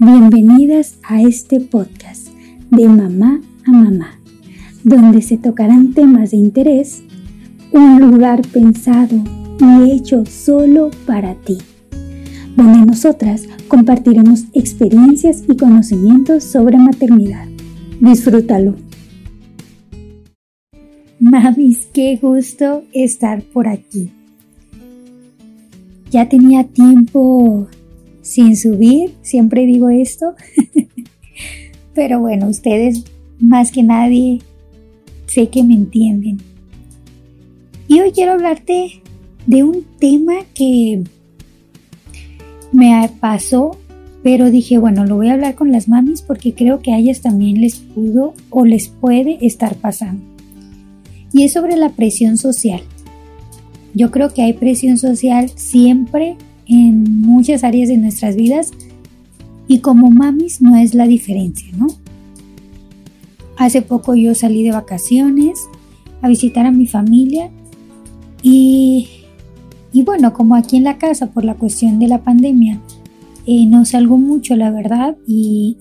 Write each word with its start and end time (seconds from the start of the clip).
Bienvenidas 0.00 0.96
a 1.02 1.22
este 1.22 1.58
podcast 1.58 2.28
de 2.70 2.86
mamá 2.86 3.40
a 3.66 3.72
mamá, 3.72 4.20
donde 4.84 5.22
se 5.22 5.38
tocarán 5.38 5.92
temas 5.92 6.30
de 6.30 6.36
interés, 6.36 7.02
un 7.72 7.98
lugar 7.98 8.42
pensado 8.46 9.16
y 9.58 9.90
hecho 9.90 10.24
solo 10.24 10.92
para 11.04 11.34
ti, 11.34 11.58
donde 12.56 12.86
nosotras 12.86 13.48
compartiremos 13.66 14.44
experiencias 14.52 15.42
y 15.48 15.56
conocimientos 15.56 16.44
sobre 16.44 16.78
maternidad. 16.78 17.48
Disfrútalo. 18.00 18.76
Mamis, 21.18 21.88
qué 21.92 22.16
gusto 22.22 22.84
estar 22.92 23.42
por 23.42 23.66
aquí. 23.66 24.12
Ya 26.12 26.28
tenía 26.28 26.62
tiempo 26.62 27.66
sin 28.28 28.58
subir, 28.58 29.14
siempre 29.22 29.64
digo 29.64 29.88
esto, 29.88 30.34
pero 31.94 32.20
bueno, 32.20 32.46
ustedes 32.48 33.04
más 33.40 33.72
que 33.72 33.82
nadie 33.82 34.40
sé 35.26 35.48
que 35.48 35.64
me 35.64 35.72
entienden. 35.72 36.36
Y 37.88 38.00
hoy 38.00 38.12
quiero 38.12 38.32
hablarte 38.32 39.00
de 39.46 39.64
un 39.64 39.82
tema 39.98 40.34
que 40.52 41.04
me 42.70 43.10
pasó, 43.18 43.78
pero 44.22 44.50
dije, 44.50 44.76
bueno, 44.76 45.06
lo 45.06 45.16
voy 45.16 45.28
a 45.28 45.32
hablar 45.32 45.54
con 45.54 45.72
las 45.72 45.88
mamis 45.88 46.20
porque 46.20 46.52
creo 46.52 46.80
que 46.80 46.92
a 46.92 46.98
ellas 46.98 47.22
también 47.22 47.62
les 47.62 47.76
pudo 47.76 48.34
o 48.50 48.66
les 48.66 48.88
puede 48.88 49.38
estar 49.40 49.74
pasando. 49.76 50.22
Y 51.32 51.44
es 51.44 51.54
sobre 51.54 51.76
la 51.76 51.88
presión 51.88 52.36
social. 52.36 52.82
Yo 53.94 54.10
creo 54.10 54.34
que 54.34 54.42
hay 54.42 54.52
presión 54.52 54.98
social 54.98 55.50
siempre 55.54 56.36
en 56.68 57.20
muchas 57.20 57.64
áreas 57.64 57.88
de 57.88 57.96
nuestras 57.96 58.36
vidas 58.36 58.72
y 59.66 59.80
como 59.80 60.10
mamis 60.10 60.60
no 60.60 60.76
es 60.76 60.94
la 60.94 61.06
diferencia, 61.06 61.68
¿no? 61.76 61.88
Hace 63.56 63.82
poco 63.82 64.14
yo 64.14 64.34
salí 64.34 64.62
de 64.62 64.70
vacaciones 64.70 65.58
a 66.22 66.28
visitar 66.28 66.66
a 66.66 66.70
mi 66.70 66.86
familia 66.86 67.50
y, 68.42 69.08
y 69.92 70.02
bueno, 70.02 70.32
como 70.32 70.54
aquí 70.54 70.76
en 70.76 70.84
la 70.84 70.98
casa 70.98 71.28
por 71.28 71.44
la 71.44 71.54
cuestión 71.54 71.98
de 71.98 72.08
la 72.08 72.22
pandemia, 72.22 72.80
eh, 73.46 73.64
no 73.64 73.86
salgo 73.86 74.18
mucho, 74.18 74.56
la 74.56 74.70
verdad, 74.70 75.16
y, 75.26 75.78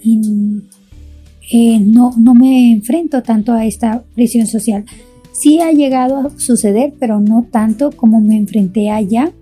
eh, 1.51 1.79
no, 1.81 2.13
no 2.17 2.33
me 2.33 2.71
enfrento 2.71 3.21
tanto 3.23 3.51
a 3.51 3.65
esta 3.65 4.05
presión 4.15 4.47
social. 4.47 4.85
Sí 5.33 5.59
ha 5.59 5.71
llegado 5.71 6.17
a 6.17 6.39
suceder, 6.39 6.93
pero 6.97 7.19
no 7.19 7.45
tanto 7.51 7.91
como 7.91 8.21
me 8.21 8.37
enfrenté 8.37 8.89
allá 8.89 9.33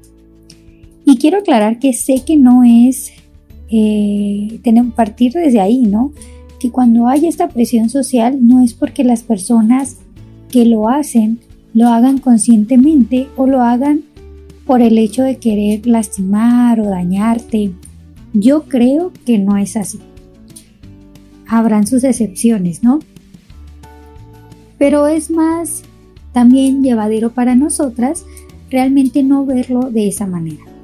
y 1.06 1.18
quiero 1.18 1.38
aclarar 1.38 1.80
que 1.80 1.94
sé 1.94 2.24
que 2.26 2.36
no 2.36 2.64
es 2.64 3.12
eh, 3.70 4.60
partir 4.96 5.34
desde 5.34 5.60
ahí, 5.60 5.82
¿no? 5.86 6.12
Que 6.60 6.72
cuando 6.72 7.08
hay 7.08 7.28
esta 7.28 7.48
presión 7.48 7.90
social 7.90 8.40
no 8.46 8.62
es 8.64 8.74
porque 8.74 9.04
las 9.04 9.24
personas 9.24 9.98
que 10.50 10.66
lo 10.66 10.90
hacen 10.90 11.40
lo 11.74 11.90
hagan 11.90 12.18
conscientemente 12.18 13.28
o 13.36 13.46
lo 13.46 13.62
hagan 13.62 14.04
por 14.66 14.82
el 14.82 14.98
hecho 14.98 15.24
de 15.24 15.38
querer 15.38 15.86
lastimar 15.86 16.80
o 16.80 16.86
dañarte. 16.86 17.72
Yo 18.34 18.64
creo 18.64 19.12
que 19.26 19.38
no 19.38 19.58
es 19.58 19.78
así. 19.78 20.00
Habrán 21.48 21.86
sus 21.86 22.04
excepciones, 22.04 22.82
¿no? 22.82 23.00
Pero 24.80 25.08
es 25.08 25.30
más 25.30 25.84
también 26.34 26.84
llevadero 26.84 27.32
para 27.32 27.56
nosotras 27.56 28.26
realmente 28.72 29.22
no 29.24 29.46
verlo 29.46 29.92
de 29.92 30.08
esa 30.08 30.26
manera. 30.26 30.75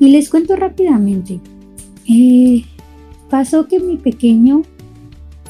Y 0.00 0.08
les 0.08 0.28
cuento 0.28 0.56
rápidamente. 0.56 1.40
Eh, 2.08 2.64
pasó 3.30 3.66
que 3.66 3.80
mi 3.80 3.96
pequeño 3.96 4.62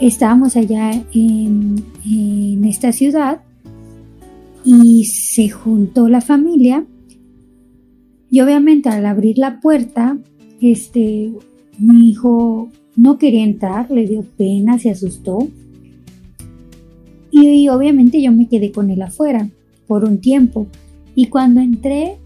estábamos 0.00 0.56
allá 0.56 0.90
en, 1.12 1.84
esta 2.64 2.92
ciudad 2.92 3.42
y 4.64 5.04
se 5.04 5.48
juntó 5.48 6.08
la 6.08 6.20
familia. 6.20 6.84
Y 8.30 8.40
obviamente 8.40 8.88
al 8.88 9.06
abrir 9.06 9.38
la 9.38 9.60
puerta 9.60 10.18
este 10.60 11.32
mi 11.78 12.10
hijo 12.10 12.70
no 12.96 13.18
quería 13.18 13.44
entrar 13.44 13.90
le 13.90 14.06
dio 14.06 14.22
pena 14.22 14.78
se 14.78 14.90
asustó. 14.90 15.48
Y 17.30 17.68
obviamente 17.68 18.22
yo 18.22 18.30
me 18.32 18.48
quedé 18.48 18.70
con 18.70 18.90
él 18.90 19.02
afuera 19.02 19.48
por 19.86 20.04
un 20.04 20.20
tiempo. 20.20 20.68
Y 21.14 21.26
cuando 21.26 21.60
entré 21.60 22.18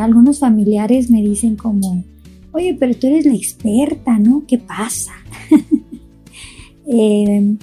algunos 0.00 0.38
familiares 0.38 1.10
me 1.10 1.22
dicen 1.22 1.56
como, 1.56 2.04
oye, 2.52 2.76
pero 2.78 2.94
tú 2.94 3.06
eres 3.06 3.26
la 3.26 3.34
experta, 3.34 4.18
¿no? 4.18 4.44
¿Qué 4.46 4.58
pasa? 4.58 5.12
Em, 6.92 7.56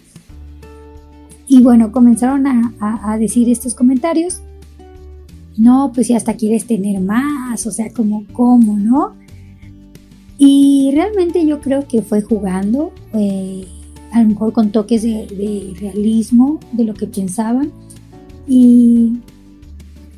y 1.50 1.62
bueno, 1.62 1.92
comenzaron 1.92 2.46
a, 2.48 3.18
decir 3.18 3.50
estos 3.50 3.76
comentarios. 3.76 4.40
No, 5.58 5.92
pues 5.94 6.08
si 6.08 6.14
hasta 6.14 6.36
quieres 6.36 6.66
tener 6.66 7.02
más, 7.02 7.68
o 7.68 7.72
sea, 7.72 7.92
como, 7.92 8.26
¿cómo, 8.32 8.78
no? 8.78 9.16
Y 10.38 10.92
realmente 10.94 11.46
yo 11.46 11.60
creo 11.60 11.88
que 11.90 12.02
fue 12.04 12.22
jugando, 12.22 12.94
eh, 13.14 13.66
a 14.14 14.22
lo 14.22 14.30
mejor 14.30 14.54
con 14.54 14.72
toques 14.72 15.02
de, 15.02 15.28
de 15.28 15.74
realismo 15.78 16.60
de 16.72 16.86
lo 16.86 16.94
que 16.94 17.08
pensaban. 17.08 17.72
Y 18.48 19.18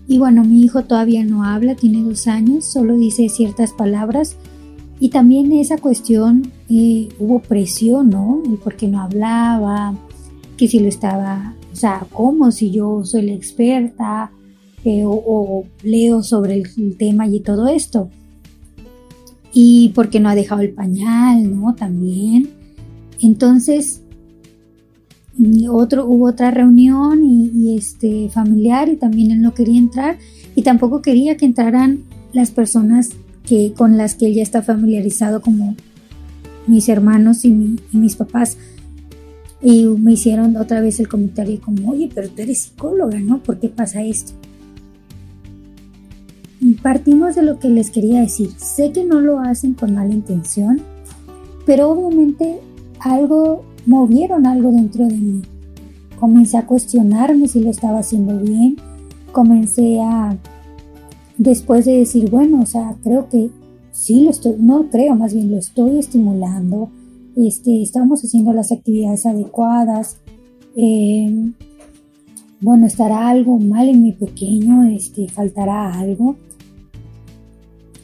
y 0.10 0.18
bueno, 0.18 0.44
mi 0.44 0.62
hijo 0.64 0.86
todavía 0.86 1.24
no 1.24 1.44
habla, 1.44 1.76
tiene 1.76 2.02
dos 2.02 2.26
años, 2.26 2.66
solo 2.66 2.98
dice 2.98 3.30
ciertas 3.30 3.74
palabras. 3.74 4.38
Y 5.00 5.10
también 5.10 5.52
esa 5.52 5.78
cuestión, 5.78 6.52
eh, 6.68 7.10
hubo 7.20 7.42
presión, 7.42 8.10
¿no? 8.10 8.42
El 8.44 8.58
por 8.58 8.76
qué 8.76 8.88
no 8.88 9.02
hablaba, 9.02 9.94
que 10.58 10.68
si 10.68 10.80
lo 10.80 10.88
estaba, 10.88 11.54
o 11.72 11.76
sea, 11.76 12.08
¿cómo 12.12 12.50
si 12.50 12.72
yo 12.72 13.06
soy 13.06 13.22
la 13.22 13.34
experta 13.34 14.32
eh, 14.84 15.04
o, 15.06 15.66
leo 15.84 16.24
sobre 16.24 16.56
el, 16.56 16.98
tema 16.98 17.28
y 17.28 17.42
todo 17.42 17.68
esto? 17.68 18.10
Y 19.54 19.90
por 19.90 20.10
qué 20.10 20.20
no 20.20 20.30
ha 20.30 20.36
dejado 20.36 20.62
el 20.62 20.72
pañal, 20.72 21.56
¿no? 21.56 21.76
También. 21.76 22.50
Entonces, 23.22 23.99
otro, 25.70 26.06
hubo 26.06 26.28
otra 26.28 26.52
reunión 26.52 27.24
y, 27.24 27.78
este 27.78 28.30
familiar 28.30 28.90
y 28.90 28.98
también 28.98 29.32
él 29.32 29.42
no 29.42 29.54
quería 29.54 29.80
entrar 29.80 30.18
y 30.56 30.64
tampoco 30.64 31.02
quería 31.02 31.38
que 31.38 31.46
entraran 31.46 32.04
las 32.34 32.52
personas 32.52 33.12
que, 33.46 33.74
con 33.76 33.98
las 33.98 34.16
que 34.16 34.28
él 34.28 34.36
ya 34.36 34.44
está 34.44 34.62
familiarizado 34.62 35.42
como 35.42 35.76
mis 36.68 36.90
hermanos 36.90 37.46
y, 37.46 37.78
mis 37.92 38.16
papás. 38.16 38.58
Y 39.62 39.86
me 39.86 40.14
hicieron 40.14 40.56
otra 40.56 40.80
vez 40.82 41.00
el 41.00 41.10
comentario 41.10 41.60
como, 41.60 41.92
oye, 41.92 42.10
pero 42.14 42.30
tú 42.30 42.42
eres 42.42 42.62
psicóloga, 42.62 43.20
¿no? 43.20 43.40
¿Por 43.44 43.60
qué 43.60 43.68
pasa 43.68 44.04
esto? 44.04 44.34
Partimos 46.82 47.36
de 47.36 47.44
lo 47.44 47.60
que 47.60 47.70
les 47.70 47.90
quería 47.90 48.22
decir. 48.22 48.52
Sé 48.58 48.92
que 48.92 49.04
no 49.04 49.20
lo 49.20 49.40
hacen 49.40 49.74
con 49.74 49.96
mala 49.96 50.14
intención, 50.14 50.82
pero 51.66 51.90
obviamente 51.90 52.60
algo 53.00 53.66
movieron 53.86 54.46
algo 54.46 54.72
dentro 54.72 55.08
de 55.08 55.16
mí. 55.18 55.42
Comencé 56.20 56.58
a 56.58 56.66
cuestionarme 56.66 57.48
si 57.48 57.62
lo 57.62 57.70
estaba 57.70 58.00
haciendo 58.00 58.40
bien. 58.40 58.78
Comencé 59.32 60.00
a, 60.02 60.38
después 61.38 61.86
de 61.86 62.00
decir, 62.00 62.30
bueno, 62.30 62.62
o 62.62 62.66
sea, 62.66 62.96
creo 63.04 63.30
que 63.30 63.50
sí 63.92 64.24
lo 64.24 64.30
estoy, 64.30 64.56
no 64.60 64.90
creo, 64.90 65.16
más 65.16 65.34
bien 65.34 65.52
lo 65.52 65.58
estoy 65.58 66.00
estimulando. 66.00 66.90
Este, 67.36 67.82
estamos 67.82 68.24
haciendo 68.24 68.54
las 68.54 68.72
actividades 68.72 69.26
adecuadas. 69.26 70.18
Em, 70.76 71.54
bueno, 72.62 72.88
estará 72.88 73.30
algo 73.30 73.58
mal 73.58 73.88
en 73.88 74.04
mi 74.04 74.12
pequeño, 74.12 74.84
este, 74.84 75.30
faltará 75.30 75.98
algo. 75.98 76.36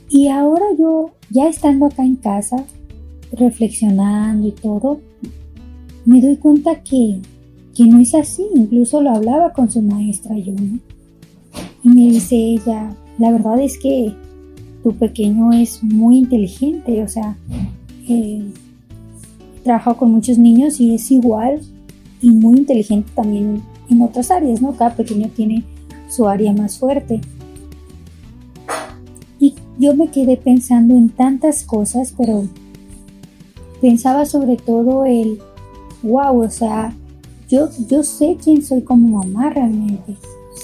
Y 0.10 0.30
ahora 0.30 0.66
yo, 0.78 1.12
ya 1.30 1.50
estando 1.50 1.88
acá 1.88 2.06
en 2.06 2.16
casa, 2.16 2.64
reflexionando 3.34 4.48
y 4.48 4.52
todo, 4.52 5.02
me 6.06 6.22
doy 6.22 6.38
cuenta 6.38 6.82
que, 6.84 7.20
no 7.80 8.00
es 8.00 8.16
así. 8.16 8.46
Incluso 8.56 9.02
lo 9.02 9.12
hablaba 9.12 9.52
con 9.52 9.70
su 9.70 9.82
maestra 9.82 10.38
yo, 10.38 10.54
Y 11.84 11.90
me 11.90 12.02
dice 12.02 12.36
ella, 12.36 12.96
la 13.18 13.32
verdad 13.32 13.60
es 13.60 13.78
que 13.78 14.14
tu 14.84 14.94
pequeño 14.94 15.52
es 15.52 15.84
muy 15.84 16.20
inteligente, 16.20 17.04
o 17.04 17.08
sea, 17.08 17.38
eh, 18.08 18.44
trabajo 19.64 19.98
con 19.98 20.12
muchos 20.12 20.38
niños 20.38 20.80
y 20.80 20.94
es 20.94 21.10
igual 21.10 21.60
y 22.22 22.30
muy 22.30 22.60
inteligente 22.60 23.12
también 23.16 23.64
en 23.90 24.02
otras 24.02 24.32
áreas, 24.32 24.62
¿no? 24.62 24.76
Cada 24.76 24.96
pequeño 24.96 25.30
tiene 25.36 25.64
su 26.08 26.28
área 26.28 26.54
más 26.54 26.78
fuerte. 26.78 27.20
Y 29.40 29.56
yo 29.80 29.96
me 29.96 30.10
quedé 30.10 30.38
pensando 30.38 30.94
en 30.94 31.10
tantas 31.10 31.64
cosas, 31.64 32.14
pero 32.16 32.48
pensaba 33.82 34.26
sobre 34.26 34.56
todo 34.56 35.06
el 35.06 35.40
wow, 36.06 36.44
o 36.44 36.50
sea, 36.50 36.96
yo, 37.50 37.70
yo 37.90 38.04
sé 38.04 38.38
quién 38.44 38.64
soy 38.64 38.82
como 38.82 39.24
mamá 39.24 39.50
realmente, 39.50 40.18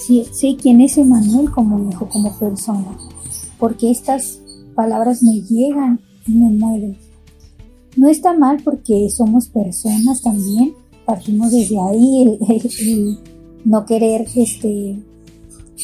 sí, 0.05 0.25
sé 0.31 0.55
quién 0.55 0.81
es 0.81 0.97
Emanuel 0.97 1.51
como 1.51 1.89
hijo, 1.89 2.07
como 2.09 2.37
persona, 2.37 2.97
porque 3.59 3.91
estas 3.91 4.39
palabras 4.75 5.21
me 5.23 5.41
llegan 5.41 5.99
y 6.27 6.31
me 6.33 6.49
mueven. 6.49 6.97
No 7.97 8.07
está 8.07 8.33
mal 8.33 8.61
porque 8.63 9.09
somos 9.09 9.49
personas 9.49 10.21
también, 10.21 10.73
partimos 11.05 11.51
desde 11.51 11.77
ahí 11.79 12.37
el, 12.39 13.19
no 13.65 13.85
querer 13.85 14.27
este, 14.35 14.97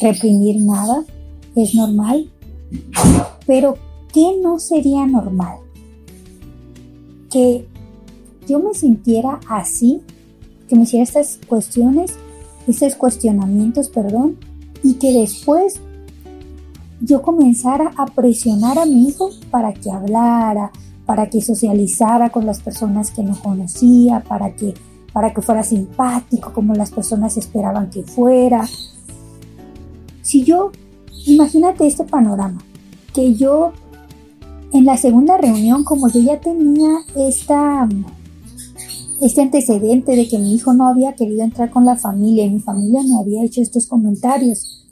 reprimir 0.02 0.64
nada, 0.64 1.04
es 1.56 1.76
normal, 1.76 2.30
pero 3.46 3.76
¿qué 4.14 4.38
no 4.42 4.58
sería 4.60 5.06
normal? 5.06 5.58
Que 7.30 7.68
yo 8.48 8.60
me 8.60 8.74
sintiera 8.74 9.40
así, 9.50 10.02
que 10.68 10.76
me 10.76 10.84
hiciera 10.84 11.04
estas 11.04 11.40
cuestiones, 11.48 12.16
estos 12.68 12.96
cuestionamientos, 12.96 13.90
perdón, 13.90 14.38
y 14.84 14.96
que 14.96 15.12
después 15.12 15.80
yo 17.02 17.22
comenzara 17.22 17.92
a 17.98 18.06
presionar 18.06 18.80
a 18.80 18.86
mi 18.86 19.08
hijo 19.08 19.30
para 19.52 19.74
que 19.74 19.92
hablara, 19.92 20.72
para 21.06 21.30
que 21.30 21.42
socializara 21.42 22.30
con 22.30 22.46
las 22.46 22.60
personas 22.60 23.12
que 23.12 23.24
no 23.24 23.40
conocía, 23.40 24.24
para 24.28 24.56
que, 24.56 24.74
para 25.14 25.34
que 25.34 25.42
fuera 25.42 25.64
simpático 25.64 26.54
como 26.54 26.74
las 26.74 26.92
personas 26.92 27.38
esperaban 27.38 27.90
que 27.90 28.04
fuera. 28.04 28.68
Si 30.22 30.44
yo, 30.44 30.72
imagínate 31.26 31.88
este 31.88 32.04
panorama, 32.04 32.62
que 33.14 33.36
yo 33.36 33.72
en 34.74 34.86
la 34.86 34.98
segunda 34.98 35.38
reunión, 35.38 35.84
como 35.84 36.10
yo 36.10 36.20
ya 36.20 36.40
tenía 36.40 37.00
esta, 37.16 37.88
este 39.22 39.42
antecedente 39.42 40.16
de 40.16 40.28
que 40.28 40.38
mi 40.38 40.54
hijo 40.54 40.74
no 40.74 40.88
había 40.88 41.14
querido 41.14 41.44
entrar 41.44 41.70
con 41.72 41.86
la 41.86 41.96
familia 41.96 42.46
y 42.46 42.52
mi 42.52 42.60
familia 42.60 43.02
me 43.04 43.20
había 43.20 43.44
hecho 43.44 43.62
estos 43.62 43.88
comentarios, 43.88 44.86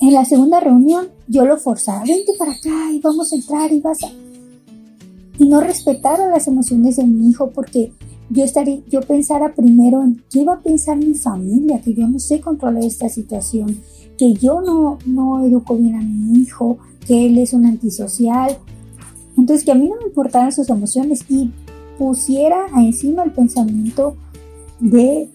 en 0.00 0.14
la 0.14 0.24
segunda 0.24 0.60
reunión 0.60 1.08
yo 1.26 1.44
lo 1.44 1.56
forzaba, 1.56 2.04
vente 2.04 2.32
para 2.38 2.52
acá 2.52 2.92
y 2.92 3.00
vamos 3.00 3.32
a 3.32 3.36
entrar 3.36 3.72
y 3.72 3.80
vas 3.80 4.02
a 4.04 4.08
y 5.38 5.48
no 5.48 5.60
respetara 5.60 6.28
las 6.28 6.48
emociones 6.48 6.96
de 6.96 7.04
mi 7.04 7.30
hijo 7.30 7.50
porque 7.50 7.92
yo 8.30 8.44
estaría, 8.44 8.80
yo 8.90 9.00
pensara 9.00 9.54
primero 9.54 10.02
en 10.02 10.22
qué 10.30 10.44
va 10.44 10.54
a 10.54 10.60
pensar 10.60 10.98
mi 10.98 11.14
familia, 11.14 11.80
que 11.80 11.94
yo 11.94 12.06
no 12.08 12.18
sé 12.18 12.40
controlar 12.40 12.84
esta 12.84 13.08
situación, 13.08 13.80
que 14.18 14.34
yo 14.34 14.60
no, 14.60 14.98
no 15.06 15.44
educo 15.44 15.76
bien 15.76 15.94
a 15.94 16.02
mi 16.02 16.40
hijo, 16.40 16.78
que 17.06 17.26
él 17.26 17.38
es 17.38 17.52
un 17.52 17.66
antisocial. 17.66 18.58
Entonces 19.36 19.64
que 19.64 19.72
a 19.72 19.76
mí 19.76 19.88
no 19.88 19.96
me 19.96 20.08
importaran 20.08 20.52
sus 20.52 20.68
emociones 20.68 21.24
y 21.30 21.50
pusiera 21.98 22.66
encima 22.76 23.24
el 23.24 23.32
pensamiento 23.32 24.16
de 24.80 25.28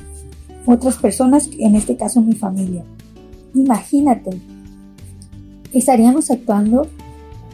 otras 0.66 0.96
personas, 0.98 1.50
en 1.60 1.76
este 1.76 1.98
caso 1.98 2.22
mi 2.22 2.34
familia. 2.34 2.84
Imagínate, 3.54 4.32
estaríamos 5.74 6.32
actuando, 6.32 6.88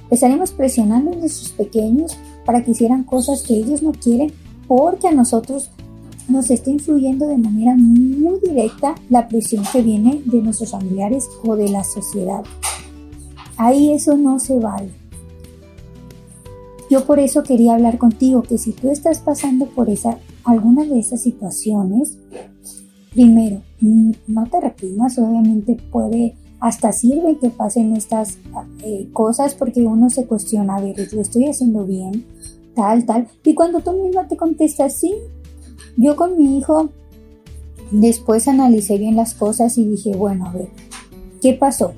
estaríamos 0.10 0.52
presionando 0.52 1.12
a 1.12 1.16
nuestros 1.16 1.52
pequeños 1.52 2.18
para 2.46 2.64
que 2.64 2.72
hicieran 2.72 3.04
cosas 3.04 3.44
que 3.44 3.56
ellos 3.56 3.82
no 3.82 3.92
quieren 3.92 4.32
porque 4.68 5.08
a 5.08 5.12
nosotros 5.12 5.72
nos 6.28 6.52
está 6.52 6.70
influyendo 6.70 7.28
de 7.28 7.38
manera 7.38 7.76
muy 7.76 8.40
directa 8.40 8.96
la 9.10 9.28
presión 9.28 9.64
que 9.72 9.82
viene 9.82 10.22
de 10.26 10.42
nuestros 10.42 10.72
familiares 10.72 11.28
o 11.44 11.56
de 11.56 11.70
la 11.70 11.84
sociedad. 11.84 12.44
Ahí 13.58 13.92
eso 13.92 14.16
no 14.16 14.40
se 14.40 14.58
vale. 14.60 14.92
Yo 16.90 17.06
por 17.06 17.20
eso 17.20 17.44
quería 17.44 17.76
hablar 17.76 17.98
contigo 17.98 18.42
que 18.42 18.58
si 18.58 18.72
tú 18.72 18.90
estás 18.90 19.20
pasando 19.20 19.68
por 19.68 19.90
esa, 19.90 20.18
alguna 20.44 20.86
de 20.86 21.00
esas 21.00 21.22
situaciones, 21.22 22.18
primero, 23.12 23.62
no 23.82 24.46
te 24.48 24.60
reprimas, 24.60 25.18
obviamente 25.20 25.78
puede, 25.92 26.36
hasta 26.60 26.92
sirve 26.92 27.38
que 27.38 27.50
pasen 27.50 27.96
estas 27.96 28.38
eh, 28.84 29.08
cosas 29.14 29.54
porque 29.54 29.82
uno 29.82 30.10
se 30.10 30.26
cuestiona, 30.26 30.78
a 30.78 30.82
ver, 30.82 30.96
¿lo 31.14 31.22
estoy 31.22 31.46
haciendo 31.46 31.86
bien? 31.86 32.26
tal, 32.80 33.06
tal. 33.06 33.28
Y 33.44 33.54
cuando 33.56 33.82
tú 33.82 33.92
misma 33.92 34.28
te 34.28 34.38
contestas, 34.38 34.96
sí, 34.96 35.14
yo 35.98 36.16
con 36.16 36.38
mi 36.38 36.58
hijo 36.58 36.90
después 37.92 38.48
analicé 38.48 38.98
bien 38.98 39.18
las 39.18 39.34
cosas 39.34 39.78
y 39.78 39.86
dije, 39.86 40.16
bueno, 40.16 40.48
a 40.48 40.54
ver, 40.54 40.70
¿qué 41.42 41.54
pasó? 41.54 41.94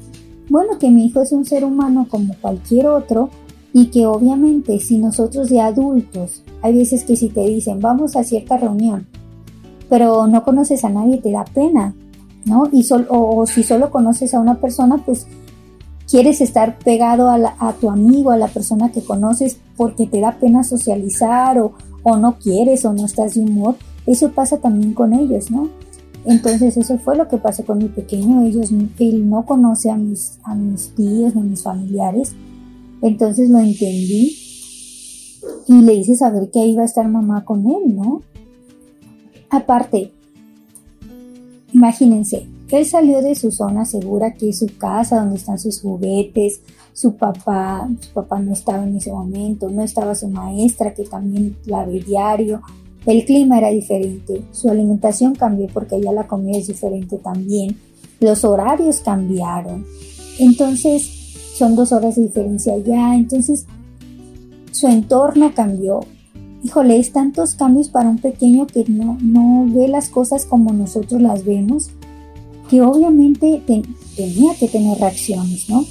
Bueno, 0.49 0.79
que 0.79 0.89
mi 0.89 1.05
hijo 1.05 1.21
es 1.21 1.31
un 1.31 1.45
ser 1.45 1.63
humano 1.65 2.07
como 2.09 2.35
cualquier 2.41 2.88
otro 2.88 3.29
y 3.73 3.88
que 3.88 4.06
obviamente 4.06 4.79
si 4.79 4.97
nosotros 4.97 5.50
de 5.50 5.62
adultos, 5.62 6.44
hay 6.62 6.77
veces 6.77 7.03
que 7.03 7.15
si 7.15 7.29
te 7.29 7.41
dicen 7.41 7.79
vamos 7.79 8.15
a 8.15 8.23
cierta 8.23 8.57
reunión, 8.57 9.07
pero 9.89 10.27
no 10.27 10.44
conoces 10.44 10.83
a 10.85 10.89
nadie, 10.89 11.18
te 11.18 11.31
da 11.31 11.45
pena, 11.45 11.94
¿no? 12.45 12.69
Y 12.71 12.85
o 13.09 13.45
si 13.45 13.63
solo 13.63 13.91
conoces 13.91 14.33
a 14.33 14.39
una 14.39 14.59
persona, 14.59 14.97
pues 15.06 15.27
quieres 16.12 16.41
estar 16.41 16.77
pegado 16.77 17.29
a, 17.29 17.73
tu 17.79 17.89
amigo, 17.89 18.31
a 18.31 18.38
la 18.38 18.50
persona 18.50 18.91
que 18.91 19.01
conoces 19.01 19.57
porque 19.77 20.07
te 20.07 20.19
da 20.19 20.33
pena 20.33 20.62
socializar 20.62 21.57
o, 21.57 21.74
no 22.17 22.38
quieres 22.38 22.83
o 22.83 22.91
no 22.91 23.06
estás 23.06 23.35
de 23.35 23.41
humor, 23.41 23.75
eso 24.06 24.29
pasa 24.31 24.57
también 24.57 24.94
con 24.94 25.13
ellos, 25.13 25.50
¿no? 25.50 25.69
Entonces 26.25 26.75
eso 26.75 26.97
fue 27.00 27.15
lo 27.15 27.29
que 27.29 27.38
pasó 27.38 27.65
con 27.65 27.77
mi 27.77 27.85
pequeño, 27.85 28.44
ellos, 28.44 28.71
él 29.00 29.29
no 29.29 29.45
conoce 29.45 29.89
a 29.89 29.95
mis, 29.95 30.38
a 30.44 30.53
mis 30.53 30.94
tíos 30.95 31.33
ni 31.33 31.41
a 31.41 31.45
mis 31.45 31.63
familiares, 31.63 32.35
entonces 33.01 33.50
lo 33.50 33.59
entendí 33.59 34.38
y 35.68 35.81
le 35.81 35.94
hice 35.94 36.15
saber 36.15 36.50
que 36.51 36.65
iba 36.65 36.83
a 36.83 36.86
estar 36.86 37.07
mamá 37.07 37.45
con 37.45 37.65
él, 37.65 37.95
¿no? 37.95 38.21
Aparte, 39.50 40.12
imagínense, 41.74 42.48
él 42.71 42.86
salió 42.86 43.21
de 43.21 43.36
su 43.36 43.51
zona 43.51 43.86
segura, 43.86 44.33
que 44.33 44.50
es 44.50 44.59
su 44.59 44.68
casa, 44.77 45.19
donde 45.19 45.36
están 45.36 45.59
sus 45.59 45.81
juguetes, 45.81 46.62
su 46.94 47.15
papá, 47.15 47.89
su 48.00 48.13
papá 48.13 48.39
no 48.39 48.53
estaba 48.53 48.83
en 48.83 48.95
ese 48.95 49.12
momento, 49.12 49.69
no 49.69 49.83
estaba 49.83 50.15
su 50.15 50.30
maestra, 50.30 50.94
que 50.94 51.03
también 51.03 51.57
la 51.65 51.86
ve 51.86 52.00
diario. 52.00 52.62
El 53.06 53.25
clima 53.25 53.57
era 53.57 53.69
diferente, 53.69 54.44
su 54.51 54.69
alimentación 54.69 55.36
cambió 55.36 55.68
porque 55.74 56.00
ya 56.00 56.12
la 56.12 56.27
comida 56.27 56.57
es 56.59 56.68
diferente 56.68 57.18
también, 57.18 57.75
los 58.19 58.45
horarios 58.45 59.00
cambiaron. 59.00 59.86
Entonces, 60.39 61.20
son 61.62 61.75
dos 61.75 61.92
horas 61.92 62.16
de 62.16 62.24
diferencia 62.24 62.75
ya, 62.80 63.16
entonces 63.16 63.68
su 64.72 64.88
entorno 64.88 65.54
cambió. 65.54 66.00
Híjole, 66.63 66.98
es 66.98 67.12
tantos 67.12 67.54
cambios 67.54 67.88
para 67.90 68.10
un 68.10 68.18
pequeño 68.18 68.66
que 68.66 68.84
no, 68.86 69.16
no 69.22 69.68
ve 69.72 69.88
las 69.88 70.10
cosas 70.10 70.46
como 70.46 70.74
nosotros 70.74 71.22
las 71.22 71.46
vemos 71.46 71.92
que 72.68 72.81
obviamente 72.81 73.62
tenía 74.16 74.56
que 74.56 74.69
tener 74.69 74.98
reacciones, 74.98 75.69
¿no? 75.69 75.86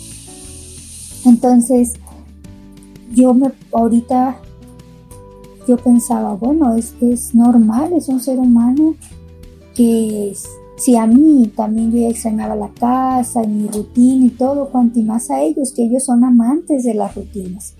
Entonces, 1.24 1.92
yo 3.14 3.32
me, 3.32 3.52
ahorita, 3.72 4.40
yo 5.68 5.76
pensaba, 5.76 6.34
bueno, 6.34 6.74
es, 6.74 6.94
es 7.00 7.32
normal, 7.32 7.92
es 7.92 8.08
un 8.08 8.18
ser 8.18 8.40
humano 8.40 8.96
que 9.76 10.30
si 10.80 10.96
a 10.96 11.06
mí 11.06 11.52
también 11.54 11.92
yo 11.92 12.08
extrañaba 12.08 12.56
la 12.56 12.70
casa, 12.70 13.44
y 13.44 13.48
mi 13.48 13.68
rutina 13.68 14.24
y 14.24 14.30
todo, 14.30 14.70
cuanto 14.70 14.98
más 15.02 15.30
a 15.30 15.42
ellos, 15.42 15.72
que 15.76 15.84
ellos 15.84 16.04
son 16.04 16.24
amantes 16.24 16.84
de 16.84 16.94
las 16.94 17.14
rutinas. 17.14 17.74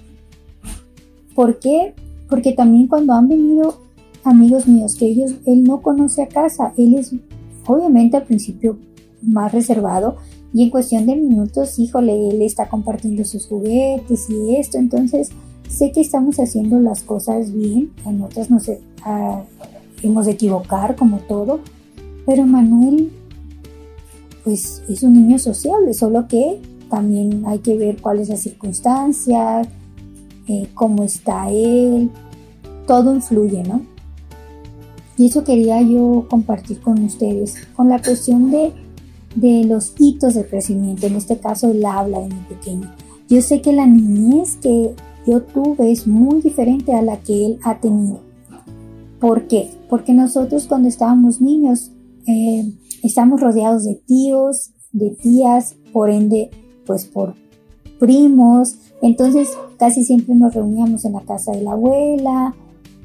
¿Por 1.35 1.59
qué? 1.59 1.95
Porque 2.29 2.53
también 2.53 2.89
cuando 2.89 3.15
han 3.15 3.27
venido 3.27 3.79
amigos 4.23 4.69
míos 4.69 4.97
que 4.97 5.07
ellos, 5.07 5.33
él 5.47 5.65
no 5.65 5.81
conoce 5.81 6.23
a 6.23 6.29
casa, 6.29 6.75
él 6.77 6.95
es, 6.95 7.15
obviamente 7.67 8.19
al 8.19 8.25
principio 8.25 8.79
más 9.23 9.51
reservado 9.51 10.17
y 10.53 10.65
en 10.65 10.69
cuestión 10.71 11.07
de 11.07 11.17
minutos, 11.17 11.79
híjole, 11.79 12.29
él 12.29 12.43
está 12.43 12.69
compartiendo 12.69 13.25
sus 13.25 13.47
juguetes 13.47 14.29
y 14.29 14.57
esto, 14.57 14.77
entonces 14.77 15.31
sé 15.71 15.91
que 15.91 16.03
estamos 16.03 16.37
haciendo 16.39 16.79
las 16.81 17.03
cosas 17.03 17.51
bien, 17.51 17.93
en 18.05 18.21
otras 18.21 18.51
no 18.51 18.61
sé, 18.61 18.83
ah, 19.05 19.43
hemos 20.03 20.27
de 20.27 20.33
equivocar 20.33 20.97
como 20.97 21.17
todo, 21.21 21.61
pero 22.31 22.47
Manuel 22.47 23.11
pues 24.45 24.85
es 24.89 25.03
un 25.03 25.15
niño 25.15 25.37
sociable, 25.41 25.93
solo 25.95 26.29
que 26.29 26.61
también 26.89 27.43
hay 27.45 27.59
que 27.59 27.77
ver 27.77 28.01
cuál 28.01 28.21
es 28.21 28.29
la 28.29 28.37
circunstancia, 28.37 29.63
eh, 30.47 30.69
cómo 30.75 31.03
está 31.03 31.51
él, 31.51 32.09
todo 32.87 33.13
influye, 33.17 33.65
¿no? 33.65 33.83
Y 35.17 35.27
eso 35.27 35.43
quería 35.43 35.83
yo 35.83 36.29
compartir 36.31 36.81
con 36.81 37.03
ustedes, 37.03 37.67
con 37.75 37.89
la 37.89 38.01
cuestión 38.01 38.53
de 38.53 38.73
de 39.35 39.65
los 39.65 39.95
hitos 39.99 40.35
de 40.35 40.47
crecimiento, 40.47 41.09
en 41.09 41.17
este 41.17 41.39
caso 41.39 41.73
el 41.73 41.85
habla 41.85 42.21
de 42.21 42.29
mi 42.29 42.43
pequeño. 42.49 42.95
Yo 43.29 43.43
sé 43.43 43.61
que 43.61 43.73
la 43.73 43.87
niñez 43.87 44.57
que 44.63 44.95
yo 45.27 45.43
tuve 45.43 45.91
es 45.91 46.07
muy 46.07 46.43
diferente 46.43 46.95
a 46.95 47.03
la 47.03 47.17
que 47.17 47.47
él 47.47 47.59
ha 47.65 47.81
tenido. 47.81 48.21
¿Por 49.19 49.49
qué? 49.49 49.73
Porque 49.89 50.15
nosotros 50.15 50.69
cuando 50.69 50.89
estábamos 50.89 51.41
niños 51.41 51.91
eh, 52.31 52.73
estamos 53.03 53.41
rodeados 53.41 53.85
de 53.85 53.95
tíos, 54.07 54.71
de 54.93 55.11
tías, 55.11 55.75
por 55.93 56.11
ende, 56.11 56.51
pues 56.87 57.07
por 57.07 57.35
primos. 57.99 58.77
Entonces 59.03 59.51
casi 59.79 60.05
siempre 60.05 60.35
nos 60.35 60.55
reuníamos 60.55 61.05
en 61.05 61.15
la 61.15 61.23
casa 61.23 61.53
de 61.53 61.63
la 61.63 61.73
abuela, 61.73 62.55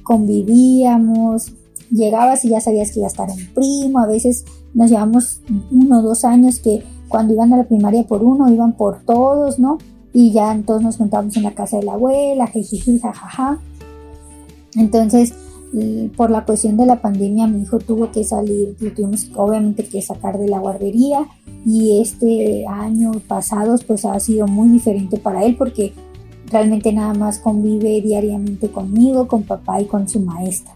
convivíamos, 0.03 1.53
llegabas 1.89 2.45
y 2.45 2.49
ya 2.49 2.61
sabías 2.61 2.91
que 2.91 2.99
iba 2.99 3.07
a 3.07 3.11
estar 3.11 3.29
un 3.29 3.53
primo, 3.53 3.99
a 3.99 4.07
veces 4.07 4.45
nos 4.73 4.89
llevamos 4.91 5.41
uno 5.71 5.99
o 5.99 6.01
dos 6.01 6.25
años 6.25 6.59
que 6.59 6.83
cuando 7.07 7.33
iban 7.33 7.53
a 7.53 7.57
la 7.57 7.63
primaria 7.63 8.03
por 8.03 8.23
uno, 8.23 8.51
iban 8.51 8.73
por 8.73 9.03
todos, 9.05 9.57
¿no? 9.57 9.77
Y 10.13 10.31
ya 10.31 10.57
todos 10.65 10.81
nos 10.81 10.97
juntábamos 10.97 11.35
en 11.37 11.43
la 11.43 11.53
casa 11.53 11.77
de 11.77 11.83
la 11.83 11.93
abuela, 11.93 12.47
jejiji, 12.47 12.99
jajaja. 12.99 13.59
Entonces, 14.75 15.33
por 16.15 16.31
la 16.31 16.45
cuestión 16.45 16.77
de 16.77 16.85
la 16.85 17.01
pandemia, 17.01 17.47
mi 17.47 17.63
hijo 17.63 17.79
tuvo 17.79 18.11
que 18.11 18.23
salir, 18.23 18.75
lo 18.79 18.93
tuvimos 18.93 19.29
obviamente 19.35 19.83
que 19.85 20.01
sacar 20.01 20.37
de 20.37 20.47
la 20.47 20.59
guardería 20.59 21.27
y 21.65 21.99
este 21.99 22.65
año 22.67 23.11
pasado 23.27 23.75
pues 23.85 24.05
ha 24.05 24.19
sido 24.19 24.47
muy 24.47 24.69
diferente 24.69 25.17
para 25.17 25.43
él 25.43 25.55
porque 25.57 25.93
realmente 26.49 26.93
nada 26.93 27.13
más 27.13 27.39
convive 27.39 28.01
diariamente 28.01 28.69
conmigo, 28.69 29.27
con 29.27 29.43
papá 29.43 29.81
y 29.81 29.85
con 29.85 30.07
su 30.07 30.19
maestra. 30.19 30.75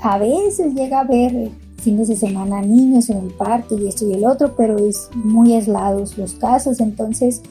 A 0.00 0.18
veces 0.18 0.74
llega 0.74 1.00
a 1.00 1.04
ver 1.04 1.50
fines 1.78 2.08
de 2.08 2.16
semana 2.16 2.62
niños 2.62 3.10
en 3.10 3.18
el 3.18 3.30
parque 3.30 3.74
y 3.74 3.88
esto 3.88 4.08
y 4.08 4.12
el 4.12 4.24
otro, 4.26 4.54
pero 4.56 4.76
es 4.78 5.08
muy 5.14 5.54
aislados 5.54 6.18
los 6.18 6.34
casos, 6.34 6.80
entonces 6.80 7.42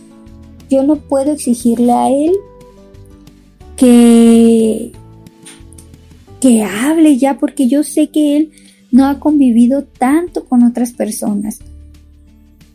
yo 0.69 0.83
no 0.83 0.95
puedo 0.95 1.31
exigirle 1.31 1.91
a 1.91 2.09
él 2.09 2.33
que 3.75 4.93
que 6.45 6.61
hable 6.61 7.17
ya 7.17 7.39
porque 7.39 7.67
yo 7.67 7.81
sé 7.81 8.09
que 8.09 8.37
él 8.37 8.51
no 8.91 9.07
ha 9.07 9.19
convivido 9.19 9.83
tanto 9.83 10.45
con 10.45 10.61
otras 10.61 10.91
personas. 10.91 11.57